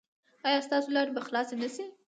[0.47, 1.85] ایا ستاسو لارې به خلاصې نه شي؟